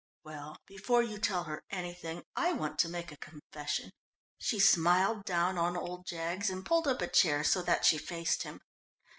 "Well, 0.23 0.57
before 0.65 1.03
you 1.03 1.19
tell 1.19 1.43
her 1.43 1.63
anything, 1.69 2.23
I 2.35 2.53
want 2.53 2.79
to 2.79 2.89
make 2.89 3.11
a 3.11 3.17
confession," 3.17 3.91
she 4.39 4.57
smiled 4.59 5.25
down 5.25 5.59
on 5.59 5.77
old 5.77 6.07
Jaggs, 6.07 6.49
and 6.49 6.65
pulled 6.65 6.87
up 6.87 7.03
a 7.03 7.07
chair 7.07 7.43
so 7.43 7.61
that 7.61 7.85
she 7.85 7.99
faced 7.99 8.41
him. 8.41 8.61